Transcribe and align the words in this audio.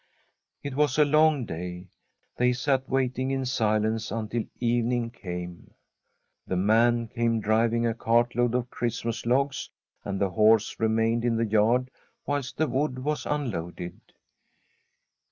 It 0.63 0.73
was 0.75 0.97
a 0.97 1.05
long 1.05 1.45
day. 1.45 1.85
They 2.35 2.53
sat 2.53 2.89
waiting 2.89 3.29
in 3.29 3.45
silence 3.45 4.09
until 4.09 4.45
evening 4.59 5.11
came. 5.11 5.75
The 6.47 6.55
man 6.57 7.07
came 7.07 7.39
driving 7.39 7.85
a 7.85 7.93
cartload 7.93 8.55
of 8.55 8.71
Christ 8.71 9.05
mas 9.05 9.27
logs, 9.27 9.69
and 10.03 10.19
the 10.19 10.31
horse 10.31 10.79
remained 10.79 11.23
in 11.23 11.37
the 11.37 11.45
yard 11.45 11.91
whilst 12.25 12.57
the 12.57 12.65
wood 12.65 12.97
was 13.03 13.27
unloaded. 13.27 13.99